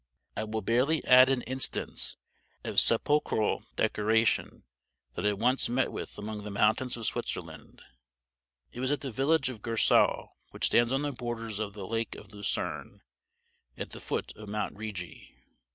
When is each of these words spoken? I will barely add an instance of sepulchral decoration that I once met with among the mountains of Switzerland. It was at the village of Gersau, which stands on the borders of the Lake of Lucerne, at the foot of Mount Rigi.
I 0.35 0.45
will 0.45 0.63
barely 0.63 1.05
add 1.05 1.29
an 1.29 1.43
instance 1.43 2.17
of 2.63 2.79
sepulchral 2.79 3.65
decoration 3.75 4.63
that 5.13 5.27
I 5.27 5.33
once 5.33 5.69
met 5.69 5.91
with 5.91 6.17
among 6.17 6.41
the 6.43 6.49
mountains 6.49 6.97
of 6.97 7.05
Switzerland. 7.05 7.83
It 8.71 8.79
was 8.79 8.91
at 8.91 9.01
the 9.01 9.11
village 9.11 9.49
of 9.51 9.61
Gersau, 9.61 10.29
which 10.49 10.65
stands 10.65 10.91
on 10.91 11.03
the 11.03 11.11
borders 11.11 11.59
of 11.59 11.73
the 11.73 11.85
Lake 11.85 12.15
of 12.15 12.33
Lucerne, 12.33 13.03
at 13.77 13.91
the 13.91 14.01
foot 14.01 14.35
of 14.35 14.49
Mount 14.49 14.75
Rigi. 14.75 15.35